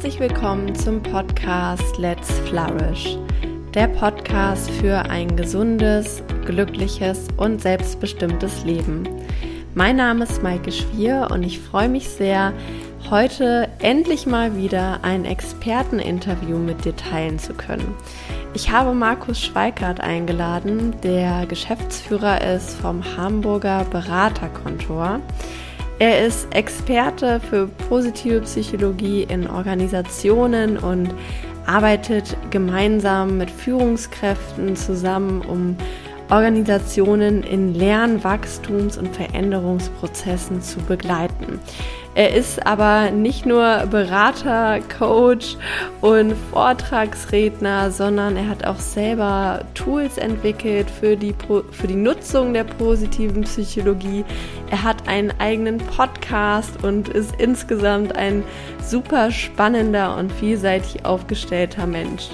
[0.00, 3.18] Herzlich willkommen zum Podcast Let's Flourish,
[3.74, 9.08] der Podcast für ein gesundes, glückliches und selbstbestimmtes Leben.
[9.74, 12.52] Mein Name ist Maike Schwier und ich freue mich sehr,
[13.10, 17.92] heute endlich mal wieder ein Experteninterview mit dir teilen zu können.
[18.54, 25.18] Ich habe Markus Schweikart eingeladen, der Geschäftsführer ist vom Hamburger Beraterkontor.
[26.00, 31.12] Er ist Experte für positive Psychologie in Organisationen und
[31.66, 35.76] arbeitet gemeinsam mit Führungskräften zusammen, um
[36.30, 41.58] Organisationen in Lern-, Wachstums- und Veränderungsprozessen zu begleiten.
[42.18, 45.56] Er ist aber nicht nur Berater, Coach
[46.00, 51.32] und Vortragsredner, sondern er hat auch selber Tools entwickelt für die,
[51.70, 54.24] für die Nutzung der positiven Psychologie.
[54.68, 58.42] Er hat einen eigenen Podcast und ist insgesamt ein
[58.84, 62.30] super spannender und vielseitig aufgestellter Mensch.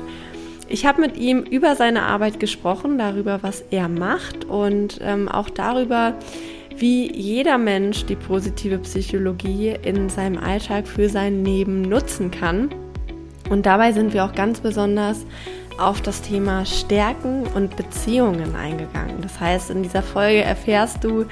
[0.66, 5.50] Ich habe mit ihm über seine Arbeit gesprochen, darüber, was er macht und ähm, auch
[5.50, 6.14] darüber,
[6.78, 12.70] wie jeder Mensch die positive Psychologie in seinem Alltag für sein Leben nutzen kann.
[13.50, 15.24] Und dabei sind wir auch ganz besonders
[15.78, 19.20] auf das Thema Stärken und Beziehungen eingegangen.
[19.22, 21.26] Das heißt, in dieser Folge erfährst du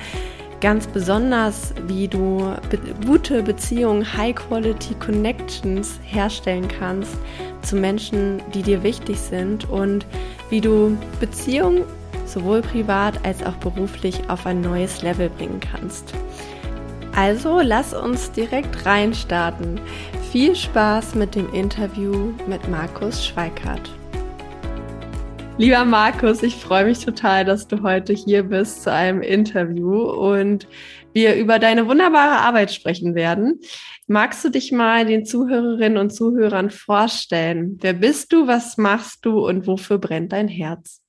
[0.61, 7.17] ganz besonders, wie du be gute Beziehungen, High-Quality Connections herstellen kannst
[7.63, 10.07] zu Menschen, die dir wichtig sind und
[10.51, 11.83] wie du Beziehungen
[12.27, 16.15] sowohl privat als auch beruflich auf ein neues Level bringen kannst.
[17.15, 19.81] Also lass uns direkt reinstarten.
[20.31, 23.91] Viel Spaß mit dem Interview mit Markus Schweikart.
[25.59, 30.67] Lieber Markus, ich freue mich total, dass du heute hier bist zu einem Interview und
[31.13, 33.61] wir über deine wunderbare Arbeit sprechen werden.
[34.07, 37.79] Magst du dich mal den Zuhörerinnen und Zuhörern vorstellen?
[37.83, 41.02] Wer bist du, was machst du und wofür brennt dein Herz?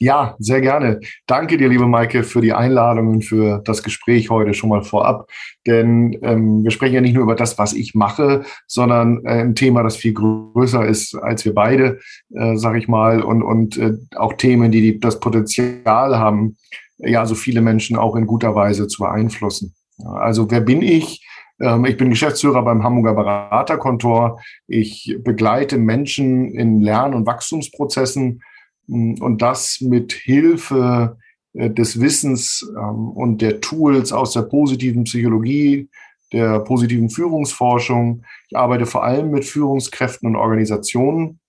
[0.00, 1.00] Ja, sehr gerne.
[1.26, 5.30] Danke dir, liebe Maike, für die Einladung und für das Gespräch heute schon mal vorab.
[5.66, 9.54] Denn ähm, wir sprechen ja nicht nur über das, was ich mache, sondern äh, ein
[9.54, 12.00] Thema, das viel größer ist als wir beide,
[12.34, 16.56] äh, sag ich mal, und, und äh, auch Themen, die, die das Potenzial haben,
[16.98, 19.74] ja, so viele Menschen auch in guter Weise zu beeinflussen.
[20.04, 21.24] Also wer bin ich?
[21.60, 24.40] Ähm, ich bin Geschäftsführer beim Hamburger Beraterkontor.
[24.66, 28.42] Ich begleite Menschen in Lern- und Wachstumsprozessen
[28.88, 31.16] und das mit Hilfe
[31.54, 35.88] äh, des Wissens ähm, und der Tools aus der positiven Psychologie,
[36.32, 38.24] der positiven Führungsforschung.
[38.48, 41.40] Ich arbeite vor allem mit Führungskräften und Organisationen.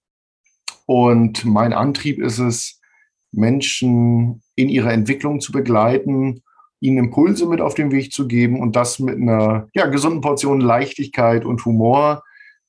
[0.86, 2.80] Und mein Antrieb ist es,
[3.32, 6.44] Menschen in ihrer Entwicklung zu begleiten,
[6.80, 10.62] ihnen Impulse mit auf den Weg zu geben und das mit einer ja, gesunden Portion
[10.62, 12.24] Leichtigkeit und Humor,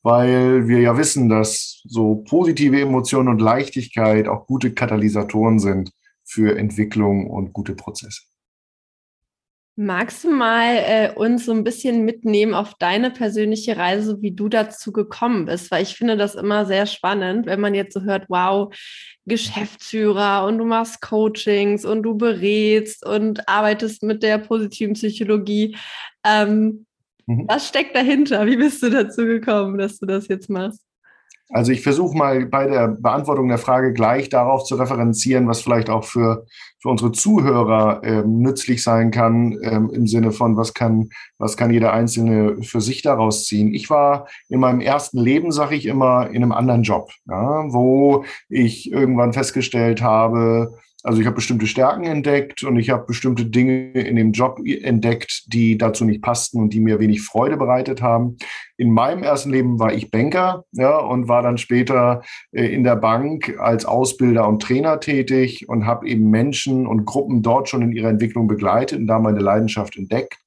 [0.07, 5.91] weil wir ja wissen, dass so positive Emotionen und Leichtigkeit auch gute Katalysatoren sind
[6.23, 8.23] für Entwicklung und gute Prozesse.
[9.75, 14.49] Magst du mal äh, uns so ein bisschen mitnehmen auf deine persönliche Reise, wie du
[14.49, 15.73] dazu gekommen bist?
[15.73, 18.73] Weil ich finde das immer sehr spannend, wenn man jetzt so hört, wow,
[19.25, 25.77] Geschäftsführer und du machst Coachings und du berätst und arbeitest mit der positiven Psychologie.
[26.25, 26.86] Ähm,
[27.27, 27.47] mhm.
[27.49, 28.47] Was steckt dahinter?
[28.47, 30.87] Wie bist du dazu gekommen, dass du das jetzt machst?
[31.51, 35.89] Also ich versuche mal bei der Beantwortung der Frage gleich darauf zu referenzieren, was vielleicht
[35.89, 36.45] auch für,
[36.81, 41.73] für unsere Zuhörer ähm, nützlich sein kann, ähm, im Sinne von, was kann, was kann
[41.73, 43.73] jeder Einzelne für sich daraus ziehen.
[43.73, 48.25] Ich war in meinem ersten Leben, sage ich immer, in einem anderen Job, ja, wo
[48.49, 53.93] ich irgendwann festgestellt habe, also ich habe bestimmte Stärken entdeckt und ich habe bestimmte Dinge
[53.93, 58.37] in dem Job entdeckt, die dazu nicht passten und die mir wenig Freude bereitet haben.
[58.77, 62.97] In meinem ersten Leben war ich Banker ja, und war dann später äh, in der
[62.97, 67.93] Bank als Ausbilder und Trainer tätig und habe eben Menschen und Gruppen dort schon in
[67.93, 70.39] ihrer Entwicklung begleitet und da meine Leidenschaft entdeckt.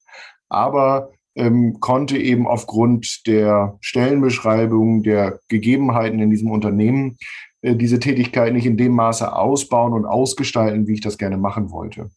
[0.49, 7.17] Aber ähm, konnte eben aufgrund der Stellenbeschreibung, der Gegebenheiten in diesem Unternehmen
[7.61, 12.09] diese Tätigkeit nicht in dem Maße ausbauen und ausgestalten, wie ich das gerne machen wollte.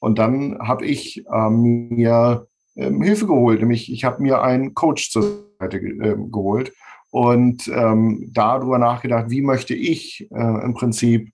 [0.00, 2.46] Und dann habe ich äh, mir
[2.76, 6.72] ähm, Hilfe geholt, nämlich ich habe mir einen Coach zur Seite ge äh, geholt
[7.10, 11.32] und ähm, darüber nachgedacht, wie möchte ich äh, im Prinzip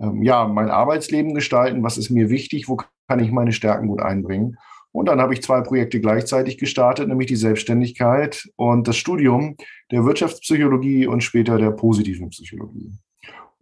[0.00, 2.78] ähm, ja mein Arbeitsleben gestalten, was ist mir wichtig, wo
[3.08, 4.56] kann ich meine Stärken gut einbringen.
[4.92, 9.56] Und dann habe ich zwei Projekte gleichzeitig gestartet, nämlich die Selbstständigkeit und das Studium
[9.90, 12.92] der Wirtschaftspsychologie und später der positiven Psychologie.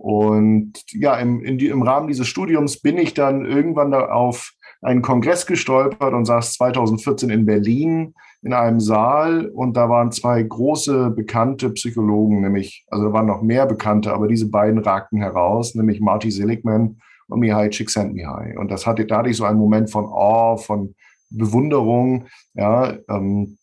[0.02, 5.46] Und ja, im, die, im Rahmen dieses Studiums bin ich dann irgendwann auf einen Kongress
[5.46, 11.70] gestolpert und saß 2014 in Berlin in einem Saal und da waren zwei große bekannte
[11.70, 16.32] Psychologen, nämlich, also da waren noch mehr bekannte, aber diese beiden ragten heraus, nämlich Marty
[16.32, 18.56] Seligman und Mihai Csikszentmihalyi.
[18.56, 20.96] Und das hatte dadurch so einen Moment von Awe, von
[21.31, 23.58] Bewunderung, ja, ähm,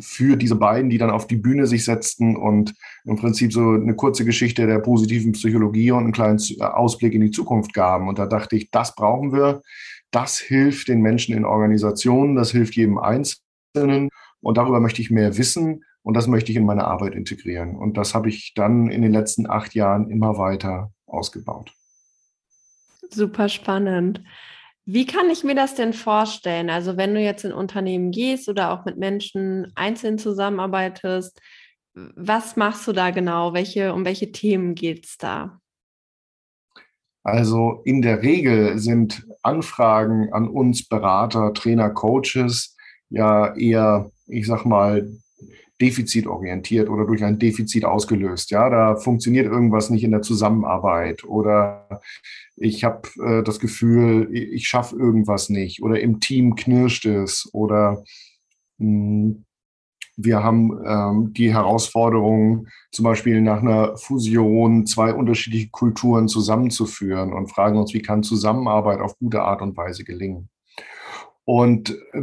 [0.00, 3.94] für diese beiden, die dann auf die Bühne sich setzten und im Prinzip so eine
[3.94, 8.08] kurze Geschichte der positiven Psychologie und einen kleinen Ausblick in die Zukunft gaben.
[8.08, 9.62] Und da dachte ich, das brauchen wir.
[10.10, 14.08] Das hilft den Menschen in Organisationen, das hilft jedem Einzelnen.
[14.40, 17.76] Und darüber möchte ich mehr wissen und das möchte ich in meine Arbeit integrieren.
[17.76, 21.72] Und das habe ich dann in den letzten acht Jahren immer weiter ausgebaut.
[23.10, 24.22] Super spannend.
[24.88, 26.70] Wie kann ich mir das denn vorstellen?
[26.70, 31.40] Also wenn du jetzt in Unternehmen gehst oder auch mit Menschen einzeln zusammenarbeitest,
[31.94, 33.52] was machst du da genau?
[33.52, 35.60] Welche, um welche Themen geht es da?
[37.24, 42.76] Also in der Regel sind Anfragen an uns Berater, Trainer, Coaches
[43.10, 45.08] ja eher, ich sag mal,
[45.80, 48.50] defizitorientiert oder durch ein Defizit ausgelöst.
[48.50, 52.00] Ja, da funktioniert irgendwas nicht in der Zusammenarbeit oder
[52.56, 58.04] ich habe äh, das Gefühl, ich schaffe irgendwas nicht oder im Team knirscht es oder
[58.78, 59.46] mh, hm,
[60.18, 67.48] wir haben ähm, die Herausforderung, zum Beispiel nach einer Fusion zwei unterschiedliche Kulturen zusammenzuführen und
[67.48, 70.48] fragen uns, wie kann Zusammenarbeit auf gute Art und Weise gelingen.
[71.44, 72.22] Und äh,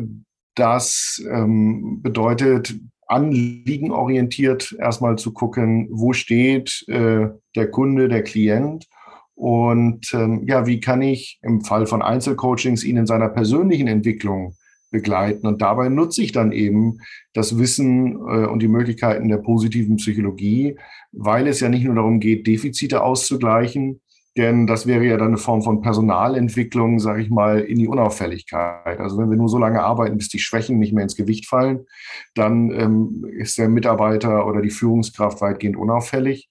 [0.55, 2.75] das ähm, bedeutet,
[3.07, 8.87] anliegenorientiert erstmal zu gucken, wo steht äh, der Kunde, der Klient
[9.35, 14.55] und ähm, ja, wie kann ich im Fall von Einzelcoachings ihn in seiner persönlichen Entwicklung
[14.93, 15.47] begleiten.
[15.47, 16.99] Und dabei nutze ich dann eben
[17.33, 20.77] das Wissen äh, und die Möglichkeiten der positiven Psychologie,
[21.11, 24.01] weil es ja nicht nur darum geht, Defizite auszugleichen,
[24.35, 28.99] denn das wäre ja dann eine Form von Personalentwicklung, sage ich mal, in die Unauffälligkeit.
[28.99, 31.85] Also wenn wir nur so lange arbeiten, bis die Schwächen nicht mehr ins Gewicht fallen,
[32.33, 36.49] dann ähm, ist der Mitarbeiter oder die Führungskraft weitgehend unauffällig.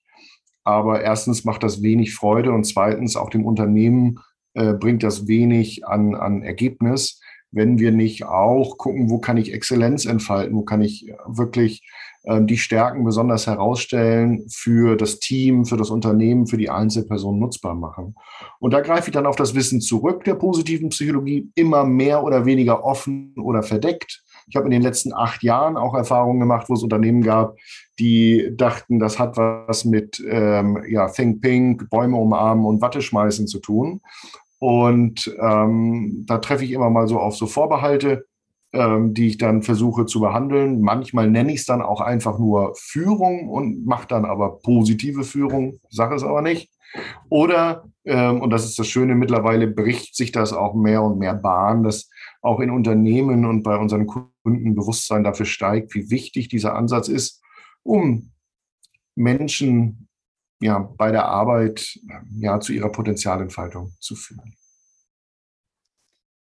[0.65, 4.21] Aber erstens macht das wenig Freude und zweitens auch dem Unternehmen
[4.55, 7.21] äh, bringt das wenig an, an Ergebnis,
[7.53, 11.83] wenn wir nicht auch gucken, wo kann ich Exzellenz entfalten, wo kann ich wirklich
[12.25, 17.75] ähm, die Stärken besonders herausstellen für das Team, für das Unternehmen, für die Einzelperson nutzbar
[17.75, 18.15] machen.
[18.61, 22.47] Und da greife ich dann auf das Wissen zurück der positiven Psychologie, immer mehr oder
[22.47, 24.23] weniger offen oder verdeckt.
[24.49, 27.57] Ich habe in den letzten acht Jahren auch Erfahrungen gemacht, wo es Unternehmen gab,
[27.99, 33.47] die dachten, das hat was mit ähm, ja, Think Pink, Bäume umarmen und Watte schmeißen
[33.47, 34.01] zu tun.
[34.63, 38.27] Und ähm, da treffe ich immer mal so auf so Vorbehalte
[38.75, 40.81] ähm, die ich dann versuche zu behandeln.
[40.81, 45.79] Manchmal nenne ich es dann auch einfach nur Führung und mache dann aber positive Führung,
[45.91, 46.71] sage es aber nicht.
[47.29, 51.35] Oder, ähm, und das ist das Schöne, mittlerweile bricht sich das auch mehr und mehr
[51.35, 52.09] Bahn, dass
[52.41, 57.43] auch in Unternehmen und bei unseren Kunden Bewusstsein dafür steigt, wie wichtig dieser Ansatz ist,
[57.83, 58.31] um
[59.15, 60.09] Menschen
[60.63, 61.99] ja, bei der Arbeit
[62.39, 64.55] ja, zu ihrer Potenzialentfaltung zu führen.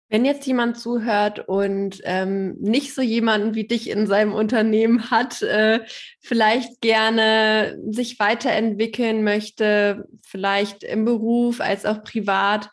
[0.09, 5.41] Wenn jetzt jemand zuhört und ähm, nicht so jemanden wie dich in seinem Unternehmen hat,
[5.41, 5.79] äh,
[6.19, 12.69] vielleicht gerne sich weiterentwickeln möchte, vielleicht im Beruf als auch privat,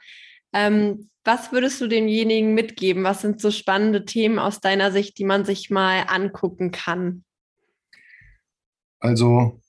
[0.52, 3.04] ähm, was würdest du demjenigen mitgeben?
[3.04, 7.24] Was sind so spannende Themen aus deiner Sicht, die man sich mal angucken kann?
[8.98, 9.59] Also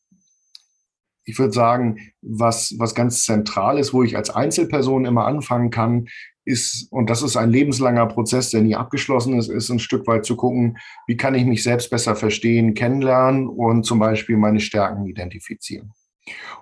[1.32, 6.08] ich würde sagen, was, was ganz zentral ist, wo ich als Einzelperson immer anfangen kann,
[6.44, 10.26] ist, und das ist ein lebenslanger Prozess, der nie abgeschlossen ist, ist ein Stück weit
[10.26, 15.06] zu gucken, wie kann ich mich selbst besser verstehen, kennenlernen und zum Beispiel meine Stärken
[15.06, 15.94] identifizieren.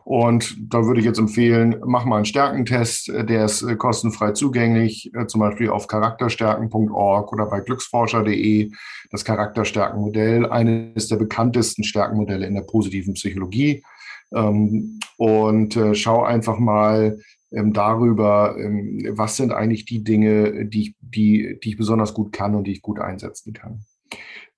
[0.03, 5.11] Und da würde ich jetzt empfehlen, mach mal einen Stärkentest, der ist äh, kostenfrei zugänglich,
[5.13, 8.71] äh, zum Beispiel auf charakterstärken.org oder bei glücksforscher.de,
[9.11, 13.83] das Charakterstärkenmodell, eines der bekanntesten Stärkenmodelle in der positiven Psychologie.
[14.33, 17.17] Ähm, und äh, schau einfach mal,
[17.51, 22.55] ähm, darüber, ähm, was sind eigentlich die Dinge, die, die, die ich besonders gut kann
[22.55, 23.85] und die ich gut einsetzen kann.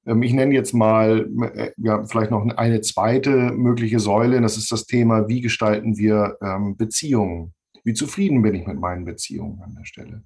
[0.06, 4.42] Ähm, ich nenne jetzt mal äh, ja, vielleicht noch eine zweite mögliche Säule.
[4.42, 7.54] Das ist das Thema, wie gestalten wir ähm, Beziehungen?
[7.84, 10.24] Wie zufrieden bin ich mit meinen Beziehungen an der Stelle?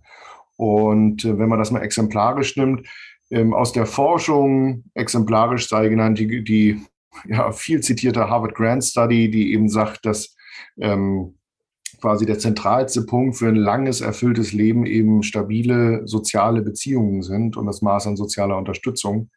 [0.57, 2.87] Und äh, wenn man das mal exemplarisch nimmt,
[3.29, 6.81] ähm, aus der Forschung, exemplarisch sei genannt die, die
[7.27, 10.35] ja, viel zitierte Harvard Grant Study, die eben sagt, dass
[10.79, 11.35] ähm,
[12.01, 17.65] quasi der zentralste Punkt für ein langes, erfülltes Leben eben stabile soziale Beziehungen sind und
[17.65, 19.29] das Maß an sozialer Unterstützung.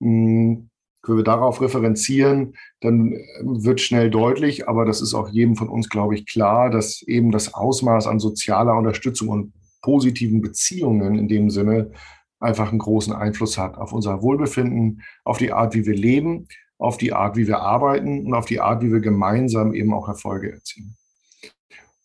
[0.00, 0.70] Hm,
[1.02, 3.12] können wir darauf referenzieren, dann
[3.42, 7.30] wird schnell deutlich, aber das ist auch jedem von uns, glaube ich, klar, dass eben
[7.30, 11.92] das Ausmaß an sozialer Unterstützung und positiven Beziehungen in dem Sinne
[12.38, 16.46] einfach einen großen Einfluss hat auf unser Wohlbefinden, auf die Art, wie wir leben,
[16.80, 20.08] auf die Art, wie wir arbeiten und auf die Art, wie wir gemeinsam eben auch
[20.08, 20.96] Erfolge erzielen.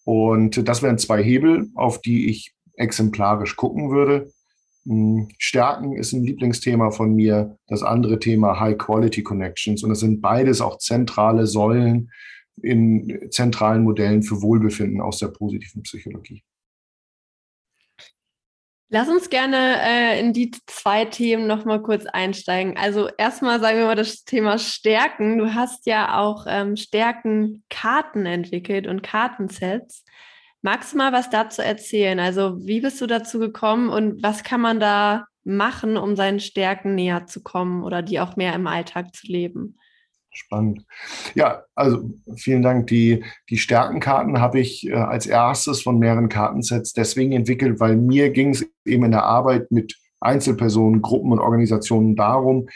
[0.04, 4.32] Und das wären zwei Hebel, auf die ich exemplarisch gucken würde.
[4.86, 7.58] Hm, Stärken ist ein Lieblingsthema von mir.
[7.68, 9.82] Das andere Thema High Quality Connections.
[9.84, 12.12] Und es sind beides auch zentrale Säulen
[12.62, 16.44] in zentralen Modellen für Wohlbefinden aus der positiven Psychologie.
[18.90, 22.78] Lass uns gerne äh, in die zwei Themen nochmal kurz einsteigen.
[22.78, 25.40] Also erstmal sagen wir mal das Thema Stärken.
[25.40, 30.06] Du hast ja auch ähm, Stärkenkarten entwickelt und Kartensets.
[30.62, 32.20] Magst du mal was dazu erzählen?
[32.20, 36.96] Also wie bist du dazu gekommen und was kann man da machen, um seinen Stärken
[36.96, 39.78] näher zu kommen oder die auch mehr im Alltag zu leben?
[40.36, 40.86] Spannend.
[41.34, 42.88] Ja, also vielen Dank.
[42.88, 48.32] Die, die Stärkenkarten habe ich äh, als erstes von mehreren Kartensets deswegen entwickelt, weil mir
[48.32, 52.68] ging es eben in der Arbeit mit Einzelpersonen, Gruppen und Organisationen darum,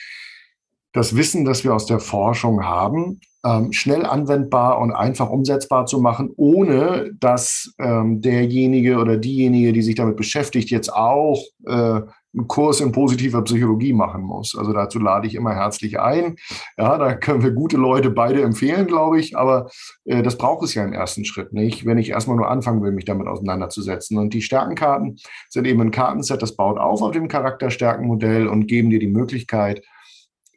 [0.93, 5.99] das Wissen, das wir aus der Forschung haben, ähm, schnell anwendbar und einfach umsetzbar zu
[5.99, 12.01] machen, ohne dass ähm, derjenige oder diejenige, die sich damit beschäftigt, jetzt auch äh,
[12.33, 14.55] einen Kurs in positiver Psychologie machen muss.
[14.55, 16.35] Also dazu lade ich immer herzlich ein.
[16.77, 19.35] Ja, da können wir gute Leute beide empfehlen, glaube ich.
[19.35, 19.69] Aber
[20.05, 22.91] äh, das braucht es ja im ersten Schritt nicht, wenn ich erstmal nur anfangen will,
[22.91, 24.17] mich damit auseinanderzusetzen.
[24.17, 25.17] Und die Stärkenkarten
[25.49, 29.83] sind eben ein Kartenset, das baut auf auf dem Charakterstärkenmodell und geben dir die Möglichkeit,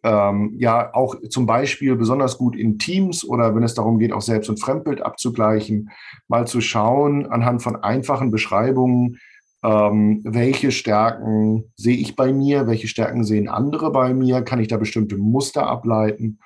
[0.03, 4.21] ähm, ja auch zum Beispiel besonders gut in Teams oder wenn es darum geht, auch
[4.21, 5.91] Selbst- und Fremdbild abzugleichen,
[6.29, 9.19] mal zu schauen anhand von einfachen Beschreibungen,
[9.63, 14.69] ähm, welche Stärken sehe ich bei mir, welche Stärken sehen andere bei mir, kann ich
[14.69, 16.39] da bestimmte Muster ableiten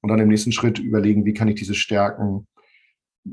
[0.00, 2.46] und dann im nächsten Schritt überlegen, wie kann ich diese Stärken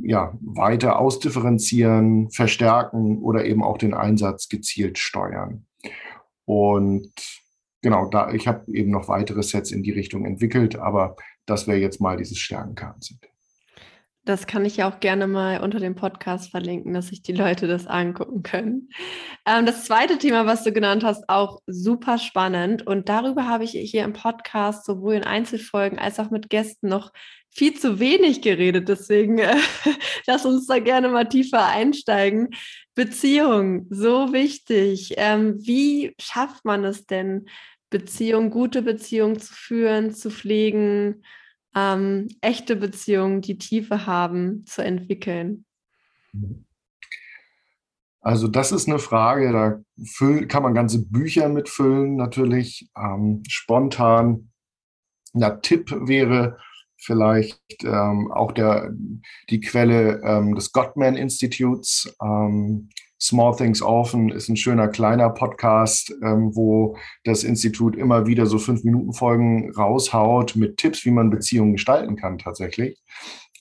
[0.01, 5.67] ja, weiter ausdifferenzieren, verstärken oder eben auch den Einsatz gezielt steuern.
[6.45, 7.13] Und
[7.81, 11.15] genau, da ich habe eben noch weitere Sets in die Richtung entwickelt, aber
[11.45, 13.32] das wäre jetzt mal dieses Stärkenkartenset.
[14.25, 17.67] Das kann ich ja auch gerne mal unter dem Podcast verlinken, dass sich die Leute
[17.67, 18.89] das angucken können.
[19.45, 22.87] Ähm, das zweite Thema, was du genannt hast, auch super spannend.
[22.87, 27.11] Und darüber habe ich hier im Podcast sowohl in Einzelfolgen als auch mit Gästen noch
[27.49, 28.87] viel zu wenig geredet.
[28.87, 29.57] Deswegen äh,
[30.25, 32.49] lass uns da gerne mal tiefer einsteigen.
[32.95, 35.15] Beziehung, so wichtig.
[35.17, 37.47] Ähm, wie schafft man es denn,
[37.89, 41.23] Beziehung, gute Beziehung zu führen, zu pflegen?
[41.75, 45.65] Ähm, echte Beziehungen, die Tiefe haben, zu entwickeln?
[48.21, 52.89] Also das ist eine Frage, da füllen, kann man ganze Bücher mitfüllen natürlich.
[52.97, 54.49] Ähm, spontan.
[55.33, 56.57] Ein Tipp wäre
[56.95, 58.93] vielleicht ähm, auch der,
[59.49, 62.15] die Quelle ähm, des Gottman Instituts.
[63.23, 68.57] Small Things Often ist ein schöner kleiner Podcast, ähm, wo das Institut immer wieder so
[68.57, 73.01] fünf Minuten Folgen raushaut mit Tipps, wie man Beziehungen gestalten kann tatsächlich.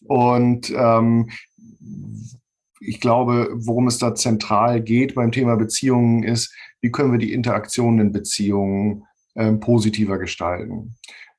[0.04, 1.30] Und ähm,
[2.80, 7.32] ich glaube, worum es da zentral geht beim Thema Beziehungen ist, wie können wir die
[7.32, 9.04] Interaktionen in Beziehungen
[9.36, 10.96] ähm, positiver gestalten.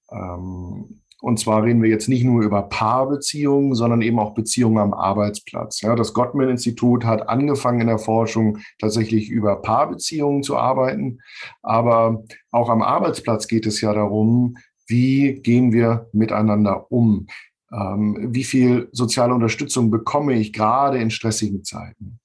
[0.10, 4.94] Ähm, und zwar reden wir jetzt nicht nur über Paarbeziehungen, sondern eben auch Beziehungen am
[4.94, 5.80] Arbeitsplatz.
[5.80, 11.20] Ja, das Gottman-Institut hat angefangen in der Forschung tatsächlich über Paarbeziehungen zu arbeiten.
[11.62, 17.28] Aber auch am Arbeitsplatz geht es ja darum, wie gehen wir miteinander um?
[17.72, 22.20] Ähm, wie viel soziale Unterstützung bekomme ich gerade in stressigen Zeiten?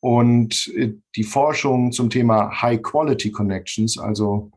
[0.00, 4.50] Und äh, die Forschung zum Thema High Quality Connections, also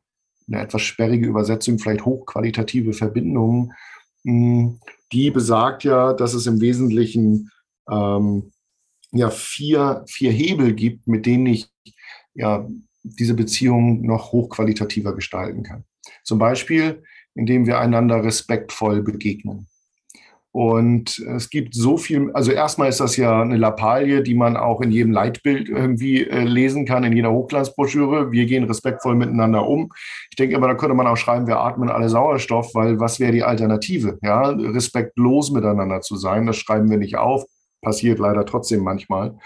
[0.48, 3.74] eine etwas sperrige Übersetzung, vielleicht hochqualitative Verbindungen,
[4.24, 4.80] hm,
[5.12, 7.52] die besagt ja, dass es im Wesentlichen
[7.90, 8.52] ähm,
[9.12, 11.68] ja vier, vier Hebel gibt, mit denen ich
[12.34, 12.68] ja
[13.04, 15.84] diese Beziehung noch hochqualitativer gestalten kann.
[16.24, 17.04] Zum Beispiel,
[17.36, 19.68] indem wir einander respektvoll begegnen.
[20.56, 24.80] Und es gibt so viel, also erstmal ist das ja eine Lappalie, die man auch
[24.80, 28.32] in jedem Leitbild irgendwie äh, lesen kann, in jeder Hochglanzbroschüre.
[28.32, 29.92] Wir gehen respektvoll miteinander um.
[30.30, 33.34] Ich denke aber, da könnte man auch schreiben, wir atmen alle Sauerstoff, weil was wäre
[33.34, 34.18] die Alternative?
[34.22, 37.44] Ja, respektlos miteinander zu sein, das schreiben wir nicht auf,
[37.82, 39.38] passiert leider trotzdem manchmal.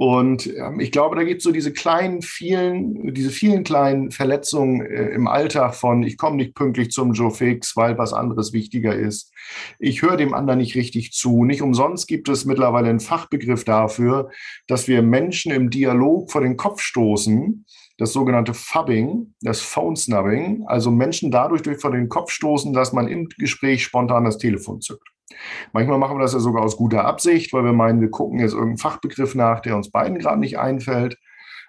[0.00, 4.80] Und ähm, ich glaube, da gibt es so diese kleinen, vielen, diese vielen kleinen Verletzungen
[4.80, 8.94] äh, im Alltag von, ich komme nicht pünktlich zum Joe Fix, weil was anderes wichtiger
[8.94, 9.32] ist.
[9.80, 11.44] Ich höre dem anderen nicht richtig zu.
[11.44, 14.30] Nicht umsonst gibt es mittlerweile einen Fachbegriff dafür,
[14.68, 20.62] dass wir Menschen im Dialog vor den Kopf stoßen, das sogenannte Fubbing, das Phone Snubbing,
[20.68, 24.80] also Menschen dadurch durch vor den Kopf stoßen, dass man im Gespräch spontan das Telefon
[24.80, 25.08] zückt.
[25.72, 28.52] Manchmal machen wir das ja sogar aus guter Absicht, weil wir meinen, wir gucken jetzt
[28.52, 31.18] irgendeinen Fachbegriff nach, der uns beiden gerade nicht einfällt.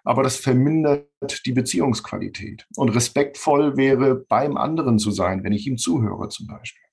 [0.04, 2.68] aber das vermindert die Beziehungsqualität.
[2.76, 6.89] Und respektvoll wäre, beim anderen zu sein, wenn ich ihm zuhöre zum Beispiel.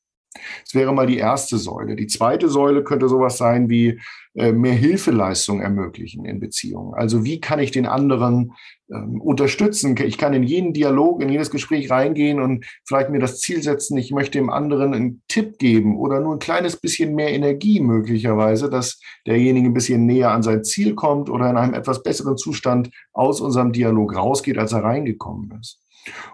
[0.64, 1.96] Das wäre mal die erste Säule.
[1.96, 4.00] Die zweite Säule könnte sowas sein wie
[4.36, 6.92] äh, mehr Hilfeleistung ermöglichen in Beziehungen.
[6.92, 8.52] Also wie kann ich den anderen
[8.92, 9.96] ähm, unterstützen?
[9.96, 13.96] Ich kann in jeden Dialog, in jedes Gespräch reingehen und vielleicht mir das Ziel setzen,
[13.96, 18.68] ich möchte dem anderen einen Tipp geben oder nur ein kleines bisschen mehr Energie möglicherweise,
[18.68, 22.90] dass derjenige ein bisschen näher an sein Ziel kommt oder in einem etwas besseren Zustand
[23.14, 25.80] aus unserem Dialog rausgeht, als er reingekommen ist.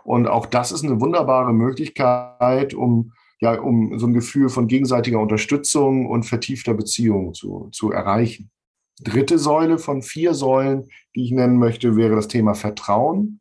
[0.03, 5.19] Und auch das ist eine wunderbare Möglichkeit, um ja, um so ein Gefühl von gegenseitiger
[5.19, 8.53] Unterstützung und vertiefter Beziehung zu, zu erreichen.
[9.01, 13.41] Dritte Säule von vier Säulen, die ich nennen möchte, wäre das Thema Vertrauen.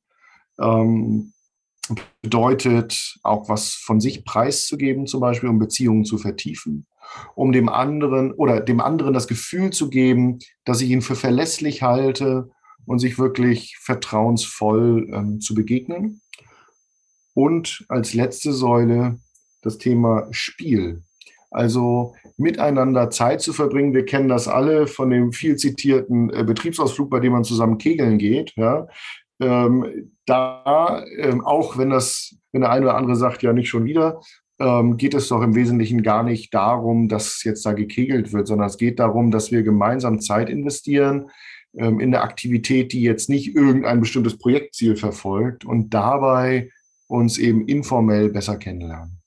[0.59, 1.33] Ähm,
[2.23, 6.87] bedeutet auch was von sich preiszugeben, zum Beispiel, um Beziehungen zu vertiefen,
[7.35, 11.83] um dem anderen oder dem anderen das Gefühl zu geben, dass ich ihn für verlässlich
[11.83, 12.49] halte
[12.87, 16.21] und sich wirklich vertrauensvoll ähm, zu begegnen.
[17.35, 19.19] Und als letzte Säule
[19.61, 21.01] das Thema Spiel.
[21.51, 23.93] Also miteinander Zeit zu verbringen.
[23.93, 28.17] Wir kennen das alle von dem viel zitierten äh, Betriebsausflug, bei dem man zusammen kegeln
[28.17, 28.53] geht.
[28.55, 28.87] Ja.
[29.41, 33.85] Ähm, da, ähm, auch wenn das, wenn der eine oder andere sagt, ja nicht schon
[33.85, 34.21] wieder,
[34.59, 38.67] ähm, geht es doch im Wesentlichen gar nicht darum, dass jetzt da gekegelt wird, sondern
[38.67, 41.31] es geht darum, dass wir gemeinsam Zeit investieren
[41.75, 46.69] ähm, in eine Aktivität, die jetzt nicht irgendein bestimmtes Projektziel verfolgt und dabei
[47.07, 49.20] uns eben informell besser kennenlernen.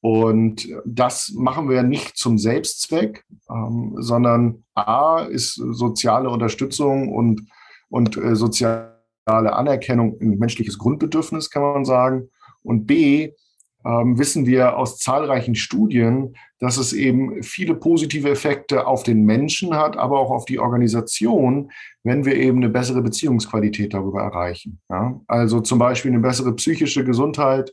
[0.00, 7.42] Und das machen wir nicht zum Selbstzweck, ähm, sondern A ist soziale Unterstützung und,
[7.88, 8.92] und äh, soziale
[9.26, 12.30] Anerkennung ein menschliches Grundbedürfnis, kann man sagen.
[12.62, 13.32] Und B
[13.84, 19.74] ähm, wissen wir aus zahlreichen Studien, dass es eben viele positive Effekte auf den Menschen
[19.74, 21.70] hat, aber auch auf die Organisation,
[22.02, 24.80] wenn wir eben eine bessere Beziehungsqualität darüber erreichen.
[24.90, 25.20] Ja?
[25.26, 27.72] Also zum Beispiel eine bessere psychische Gesundheit,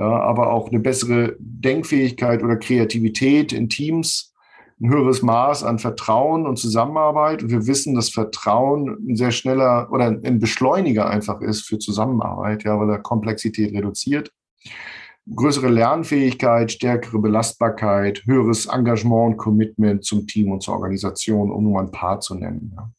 [0.00, 4.32] ja, aber auch eine bessere Denkfähigkeit oder Kreativität in Teams,
[4.80, 7.42] ein höheres Maß an Vertrauen und Zusammenarbeit.
[7.42, 12.64] Und wir wissen, dass Vertrauen ein sehr schneller oder ein Beschleuniger einfach ist für Zusammenarbeit,
[12.64, 14.32] ja, weil er Komplexität reduziert.
[15.36, 21.78] Größere Lernfähigkeit, stärkere Belastbarkeit, höheres Engagement und Commitment zum Team und zur Organisation, um nur
[21.78, 22.72] ein paar zu nennen.
[22.74, 22.90] Ja.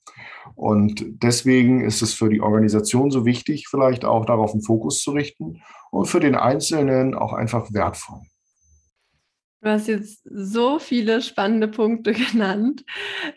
[0.53, 5.11] Und deswegen ist es für die Organisation so wichtig, vielleicht auch darauf einen Fokus zu
[5.11, 8.21] richten und für den Einzelnen auch einfach wertvoll.
[9.63, 12.83] Du hast jetzt so viele spannende Punkte genannt.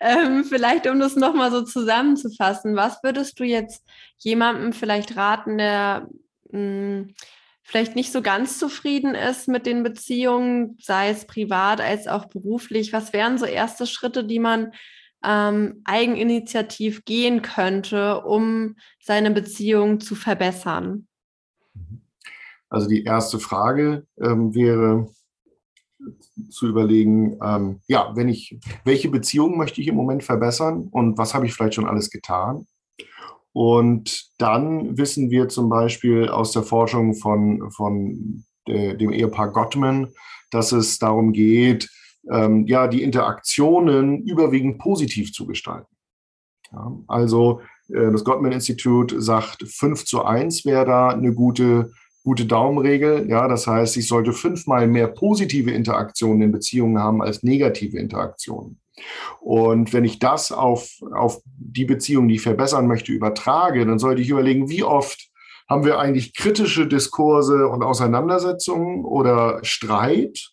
[0.01, 3.85] Ähm, vielleicht, um das nochmal so zusammenzufassen, was würdest du jetzt
[4.17, 6.09] jemandem vielleicht raten, der
[6.51, 7.15] mh, hm,
[7.63, 12.93] vielleicht nicht so ganz zufrieden ist mit den Beziehungen, sei es privat als auch beruflich?
[12.93, 14.73] Was wären so erste Schritte, die man
[15.23, 21.07] ähm, eigeninitiativ gehen könnte, um seine Beziehung zu verbessern?
[22.75, 25.07] Also die erste Frage ähm, wäre
[26.51, 31.35] zu überlegen, ähm, ja, wenn ich, welche Beziehung möchte ich im Moment verbessern und was
[31.35, 32.67] habe ich vielleicht schon alles getan?
[33.53, 40.09] Und dann wissen wir zum Beispiel aus der Forschung von, von äh, dem Ehepaar Gottman,
[40.51, 41.89] dass es darum geht,
[42.29, 45.95] ähm, ja, die Interaktionen überwiegend positiv zu gestalten.
[46.73, 51.93] Ja, also äh, das Gottman Institut sagt, 5 zu 1 wäre da eine gute
[52.25, 53.29] gute Daumenregel.
[53.29, 58.81] Ja, das heißt, ich sollte fünfmal mehr positive Interaktionen in Beziehungen haben als negative Interaktionen.
[59.41, 64.23] Und wenn ich das auf, auf die Beziehung, die ich verbessern möchte, übertrage, dann sollte
[64.23, 65.31] ich überlegen, wie oft
[65.69, 70.51] haben wir eigentlich kritische Diskurse und Auseinandersetzungen oder Streit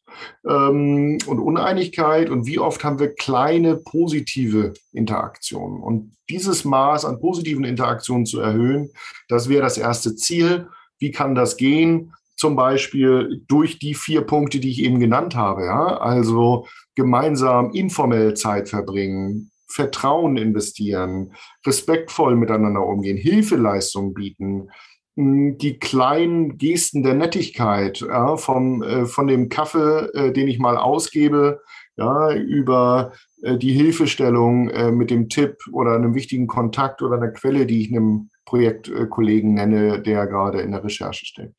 [0.47, 5.81] ähm, und Uneinigkeit und wie oft haben wir kleine positive Interaktionen.
[5.81, 8.91] Und dieses Maß an positiven Interaktionen zu erhöhen,
[9.27, 10.69] das wäre das erste Ziel.
[11.01, 12.13] Wie kann das gehen?
[12.37, 15.65] Zum Beispiel durch die vier Punkte, die ich eben genannt habe.
[15.65, 15.97] Ja?
[15.97, 21.33] Also gemeinsam informell Zeit verbringen, Vertrauen investieren,
[21.65, 24.69] respektvoll miteinander umgehen, Hilfeleistung bieten,
[25.15, 30.59] hm, die kleinen Gesten der Nettigkeit, ja, vom, äh, von dem Kaffee, äh, den ich
[30.59, 31.61] mal ausgebe,
[31.97, 37.31] ja, über äh, die Hilfestellung äh, mit dem Tipp oder einem wichtigen Kontakt oder einer
[37.31, 41.55] Quelle, die ich einem Projektkollegen nenne, der gerade in der Recherche steckt.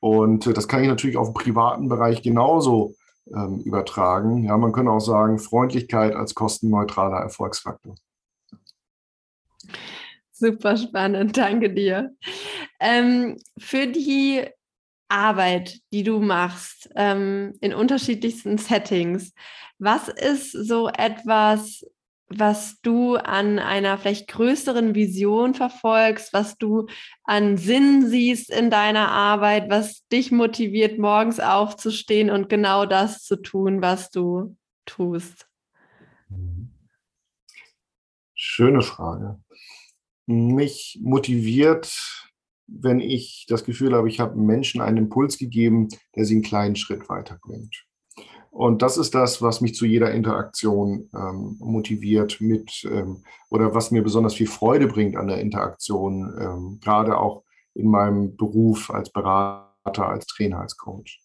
[0.00, 2.94] Und äh, das kann ich natürlich auf den privaten Bereich genauso
[3.26, 4.42] ähm, übertragen.
[4.44, 7.94] Ja, man könnte auch sagen, Freundlichkeit als kostenneutraler Erfolgsfaktor.
[10.32, 12.16] Super spannend, danke dir.
[12.80, 14.46] Ähm, für die
[15.08, 19.34] Arbeit, die du machst ähm, in unterschiedlichsten Settings,
[19.78, 21.84] was ist so etwas,
[22.28, 26.86] was du an einer vielleicht größeren Vision verfolgst, was du
[27.24, 33.36] an Sinn siehst in deiner Arbeit, was dich motiviert, morgens aufzustehen und genau das zu
[33.36, 35.46] tun, was du tust?
[38.34, 39.40] Schöne Frage.
[40.26, 41.90] Mich motiviert,
[42.66, 46.76] wenn ich das Gefühl habe, ich habe Menschen einen Impuls gegeben, der sie einen kleinen
[46.76, 47.87] Schritt weiterbringt.
[48.50, 53.90] Und das ist das, was mich zu jeder Interaktion ähm, motiviert mit ähm, oder was
[53.90, 59.10] mir besonders viel Freude bringt an der Interaktion, ähm, gerade auch in meinem Beruf als
[59.10, 61.20] Berater, als Trainer, als Coach.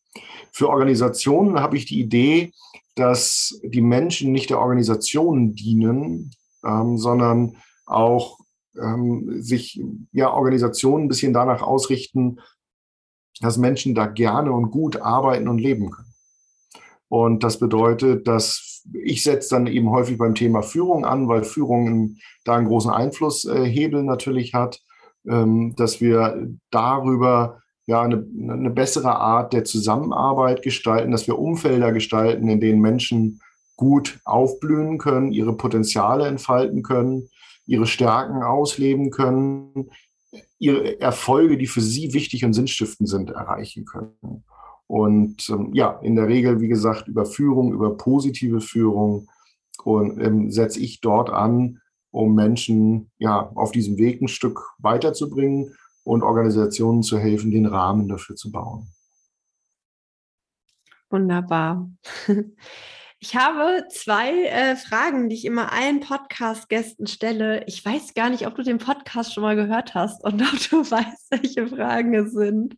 [0.51, 2.51] Für Organisationen habe ich die Idee,
[2.95, 6.31] dass die Menschen nicht der Organisation dienen,
[6.63, 8.39] ähm, sondern auch
[8.79, 9.81] ähm, sich
[10.11, 12.39] ja Organisationen ein bisschen danach ausrichten,
[13.41, 16.12] dass Menschen da gerne und gut arbeiten und leben können.
[17.13, 22.17] Und das bedeutet, dass ich setze dann eben häufig beim Thema Führung an, weil Führung
[22.43, 24.81] da einen großen Einflusshebel äh, natürlich hat,
[25.29, 31.91] ähm, dass wir darüber ja eine, eine bessere Art der Zusammenarbeit gestalten, dass wir Umfelder
[31.91, 33.41] gestalten, in denen Menschen
[33.75, 37.29] gut aufblühen können, ihre Potenziale entfalten können,
[37.67, 39.91] ihre Stärken ausleben können,
[40.57, 44.43] ihre Erfolge, die für sie wichtig und sinnstiftend sind, erreichen können.
[44.93, 49.27] Und ähm, ja, in der Regel, wie gesagt, über Führung, über positive Führung
[49.83, 55.75] und ähm, setze ich dort an, um Menschen ja auf diesem Weg ein Stück weiterzubringen
[56.03, 58.85] und Organisationen zu helfen, den Rahmen dafür zu bauen.
[61.09, 61.89] Wunderbar.
[63.25, 67.63] Ich habe zwei äh, Fragen, die ich immer allen Podcast-Gästen stelle.
[67.67, 70.91] Ich weiß gar nicht, ob du den Podcast schon mal gehört hast und ob du
[70.91, 72.75] weißt, welche Fragen es sind.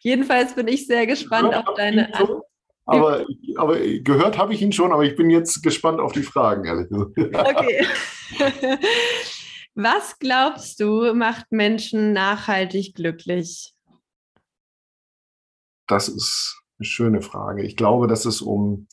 [0.00, 2.44] Jedenfalls bin ich sehr gespannt auf deine Antwort.
[2.86, 6.64] Aber, aber gehört habe ich ihn schon, aber ich bin jetzt gespannt auf die Fragen,
[6.64, 7.18] ehrlich gesagt.
[7.18, 7.86] Okay.
[9.80, 13.74] Was glaubst du, macht Menschen nachhaltig glücklich?
[15.86, 17.62] Das ist eine schöne Frage.
[17.62, 18.88] Ich glaube, dass es um,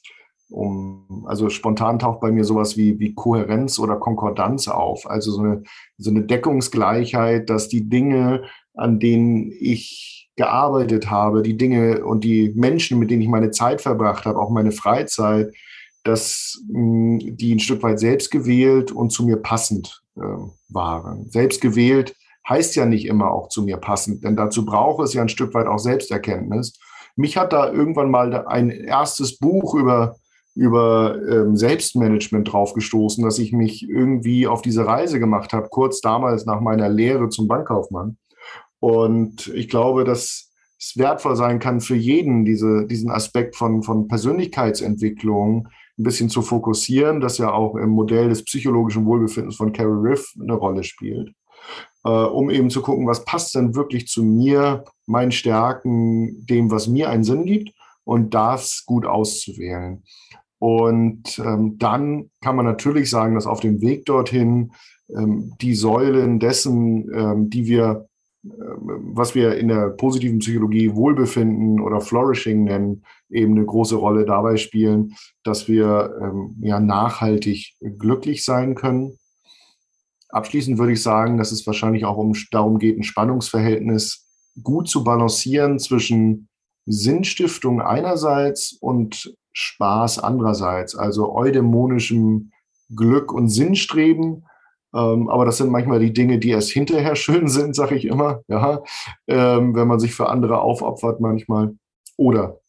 [0.50, 5.10] um, also spontan taucht bei mir sowas wie, wie Kohärenz oder Konkordanz auf.
[5.10, 5.64] Also so eine,
[5.98, 8.44] so eine Deckungsgleichheit, dass die Dinge,
[8.76, 13.82] an denen ich gearbeitet habe, die Dinge und die Menschen, mit denen ich meine Zeit
[13.82, 15.54] verbracht habe, auch meine Freizeit,
[16.04, 20.22] dass mh, die ein Stück weit selbst gewählt und zu mir passend äh,
[20.70, 21.30] waren.
[21.30, 22.16] Selbst gewählt
[22.48, 25.54] heißt ja nicht immer auch zu mir passend, denn dazu braucht es ja ein Stück
[25.54, 26.80] weit auch Selbsterkenntnis.
[27.16, 30.16] Mich hat da irgendwann mal ein erstes Buch über
[30.56, 36.46] über ähm, Selbstmanagement draufgestoßen, dass ich mich irgendwie auf diese Reise gemacht habe, kurz damals
[36.46, 38.18] nach meiner Lehre zum Bankkaufmann.
[38.86, 44.08] Und ich glaube, dass es wertvoll sein kann für jeden, diese, diesen Aspekt von, von
[44.08, 50.08] Persönlichkeitsentwicklung ein bisschen zu fokussieren, das ja auch im Modell des psychologischen Wohlbefindens von Carol
[50.08, 51.34] Riff eine Rolle spielt,
[52.04, 56.88] äh, um eben zu gucken, was passt denn wirklich zu mir, meinen Stärken, dem, was
[56.88, 57.72] mir einen Sinn gibt
[58.04, 60.04] und das gut auszuwählen.
[60.60, 64.74] Und ähm, dann kann man natürlich sagen, dass auf dem Weg dorthin
[65.10, 68.08] ähm, die Säulen dessen, ähm, die wir
[68.48, 74.58] was wir in der positiven Psychologie Wohlbefinden oder Flourishing nennen, eben eine große Rolle dabei
[74.58, 79.18] spielen, dass wir ähm, ja nachhaltig glücklich sein können.
[80.30, 84.28] Abschließend würde ich sagen, dass es wahrscheinlich auch um, darum geht, ein Spannungsverhältnis
[84.62, 86.50] gut zu balancieren zwischen
[86.86, 92.52] Sinnstiftung einerseits und Spaß andererseits, also eudämonischem
[92.96, 94.46] Glück und Sinnstreben
[94.96, 98.42] ähm, aber das sind manchmal die Dinge, die erst hinterher schön sind, sage ich immer.
[98.48, 98.82] Ja,
[99.28, 101.76] ähm, wenn man sich für andere aufopfert manchmal.
[102.18, 102.60] Oder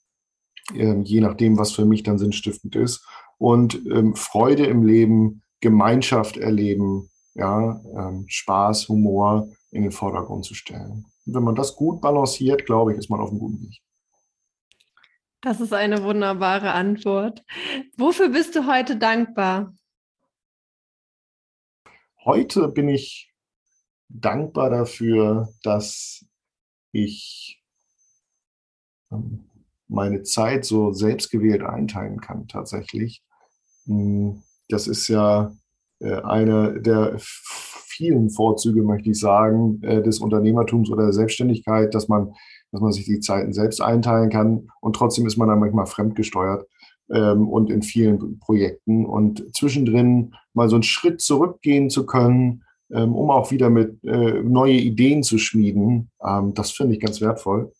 [0.75, 3.07] ähm, je nachdem, was für mich dann sinnstiftend ist.
[3.39, 10.55] Und ähm, Freude im Leben, Gemeinschaft erleben, ja, ähm, Spaß, Humor in den Vordergrund zu
[10.55, 11.07] stellen.
[11.27, 13.81] Und wenn man das gut balanciert, glaube ich, ist man auf einem guten Weg.
[15.43, 17.45] Das ist eine wunderbare Antwort.
[17.97, 19.75] Wofür bist du heute dankbar?
[22.27, 23.33] Heute bin ich
[24.09, 26.27] dankbar dafür, dass
[26.91, 27.63] ich
[29.13, 29.49] ähm,
[29.87, 33.23] meine Zeit so selbstgewählt einteilen kann, tatsächlich.
[33.85, 35.55] Hm, das ist ja
[36.01, 42.09] äh, eine der vielen Vorzüge, möchte ich sagen, äh, des Unternehmertums oder der Selbstständigkeit, dass
[42.09, 42.35] man,
[42.73, 46.67] dass man sich die Zeiten selbst einteilen kann und trotzdem ist man dann manchmal fremdgesteuert
[47.11, 49.07] ähm, und in vielen Projekten.
[49.07, 54.43] Und zwischendrin mal so einen Schritt zurückgehen zu können, ähm, um auch wieder mit äh,
[54.43, 57.73] neue Ideen zu schmieden, ähm, das finde ich ganz wertvoll.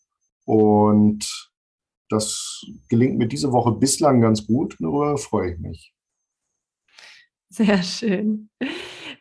[0.45, 1.51] Und
[2.09, 4.75] das gelingt mir diese Woche bislang ganz gut.
[4.79, 5.93] Darüber freue ich mich.
[7.49, 8.49] Sehr schön.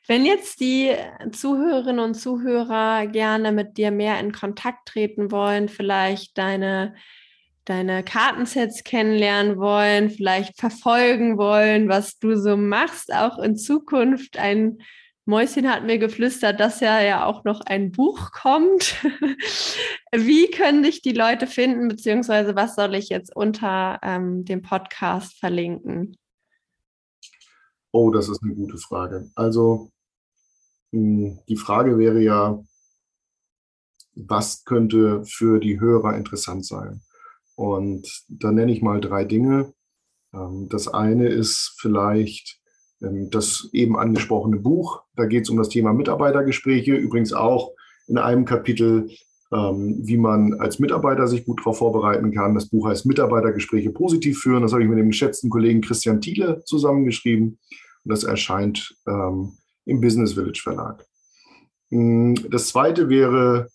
[0.09, 0.93] Wenn jetzt die
[1.33, 6.95] Zuhörerinnen und Zuhörer gerne mit dir mehr in Kontakt treten wollen, vielleicht deine,
[7.67, 14.39] deine Kartensets kennenlernen wollen, vielleicht verfolgen wollen, was du so machst, auch in Zukunft.
[14.39, 14.79] Ein
[15.27, 18.95] Mäuschen hat mir geflüstert, dass ja ja auch noch ein Buch kommt.
[20.15, 25.37] Wie können dich die Leute finden, beziehungsweise was soll ich jetzt unter ähm, dem Podcast
[25.39, 26.17] verlinken?
[27.91, 29.29] Oh, das ist eine gute Frage.
[29.35, 29.91] Also
[30.93, 32.63] hm, die Frage wäre ja,
[34.15, 37.03] was könnte für die Hörer interessant sein?
[37.57, 39.73] Und da nenne ich mal drei Dinge.
[40.33, 42.61] Ähm, das eine ist vielleicht
[43.03, 45.03] ähm, das eben angesprochene Buch.
[45.17, 46.95] Da geht es um das Thema Mitarbeitergespräche.
[46.95, 47.73] Übrigens auch
[48.07, 49.11] in einem Kapitel,
[49.53, 52.55] ähm, wie man als Mitarbeiter sich gut darauf vorbereiten kann.
[52.55, 54.63] Das Buch heißt Mitarbeitergespräche positiv führen.
[54.63, 57.59] Das habe ich mit dem geschätzten Kollegen Christian Thiele zusammengeschrieben.
[58.05, 61.05] Und das erscheint im Business Village Verlag.
[61.91, 63.69] Mm, das zweite wäre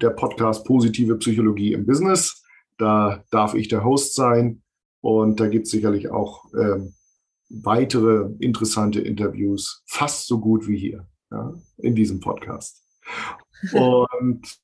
[0.00, 2.45] der Podcast Positive Psychologie im Business.
[2.78, 4.62] Da darf ich der Host sein
[5.00, 6.94] und da gibt es sicherlich auch ähm,
[7.48, 12.82] weitere interessante Interviews, fast so gut wie hier ja, in diesem Podcast.
[13.72, 14.58] Und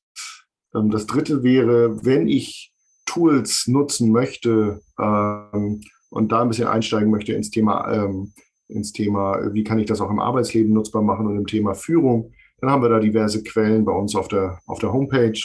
[0.75, 2.73] ähm, das dritte wäre, wenn ich
[3.05, 8.33] Tools nutzen möchte ähm, und da ein bisschen einsteigen möchte ins Thema ähm,
[8.67, 12.31] ins Thema, wie kann ich das auch im Arbeitsleben nutzbar machen und im Thema Führung,
[12.59, 15.39] dann haben wir da diverse Quellen bei uns auf der, auf der Homepage.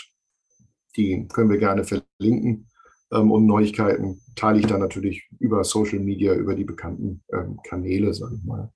[0.97, 2.69] Die können wir gerne verlinken.
[3.13, 8.13] Ähm, und Neuigkeiten teile ich dann natürlich über Social Media, über die bekannten ähm, Kanäle,
[8.15, 8.73] sage ich mal.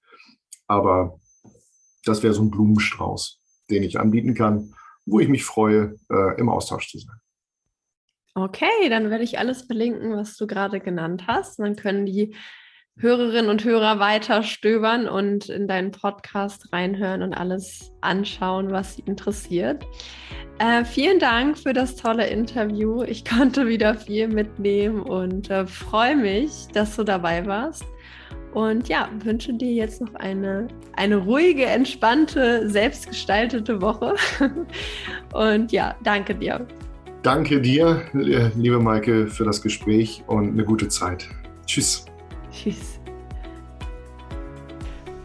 [0.66, 1.18] Aber
[2.04, 6.48] das wäre so ein Blumenstrauß, den ich anbieten kann, wo ich mich freue, äh, im
[6.48, 7.16] Austausch zu sein.
[8.34, 11.58] Okay, dann werde ich alles verlinken, was du gerade genannt hast.
[11.58, 12.34] Dann können die
[12.98, 19.02] Hörerinnen und Hörer weiter stöbern und in deinen Podcast reinhören und alles anschauen, was sie
[19.06, 19.84] interessiert.
[20.58, 23.02] Äh, vielen Dank für das tolle Interview.
[23.02, 27.84] Ich konnte wieder viel mitnehmen und äh, freue mich, dass du dabei warst.
[28.52, 34.14] Und ja, wünsche dir jetzt noch eine, eine ruhige, entspannte, selbstgestaltete Woche.
[35.32, 36.66] und ja, danke dir.
[37.22, 41.28] Danke dir, liebe Maike, für das Gespräch und eine gute Zeit.
[41.66, 42.04] Tschüss.
[42.52, 43.00] Tschüss.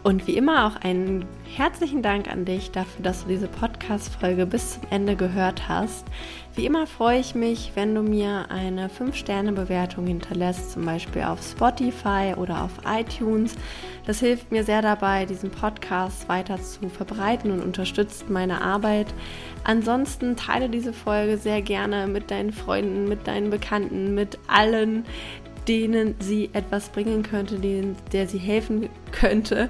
[0.04, 4.74] Und wie immer auch einen herzlichen Dank an dich dafür, dass du diese Podcast-Folge bis
[4.74, 6.06] zum Ende gehört hast.
[6.54, 12.34] Wie immer freue ich mich, wenn du mir eine 5-Sterne-Bewertung hinterlässt, zum Beispiel auf Spotify
[12.36, 13.56] oder auf iTunes.
[14.06, 19.08] Das hilft mir sehr dabei, diesen Podcast weiter zu verbreiten und unterstützt meine Arbeit.
[19.64, 25.04] Ansonsten teile diese Folge sehr gerne mit deinen Freunden, mit deinen Bekannten, mit allen,
[25.68, 29.68] denen sie etwas bringen könnte, denen, der sie helfen könnte.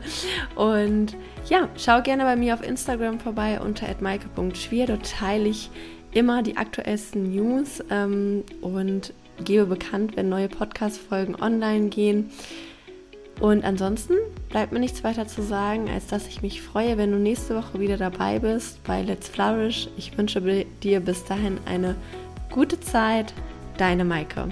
[0.54, 1.16] Und
[1.48, 4.87] ja, schau gerne bei mir auf Instagram vorbei unter @maike.schwier.
[4.87, 5.70] Dort teile ich
[6.12, 9.12] immer die aktuellsten News ähm, und
[9.44, 12.30] gebe bekannt, wenn neue Podcast-Folgen online gehen.
[13.40, 14.14] Und ansonsten
[14.48, 17.78] bleibt mir nichts weiter zu sagen, als dass ich mich freue, wenn du nächste Woche
[17.78, 19.88] wieder dabei bist bei Let's Flourish.
[19.96, 20.40] Ich wünsche
[20.82, 21.94] dir bis dahin eine
[22.50, 23.32] gute Zeit.
[23.76, 24.48] Deine Maike.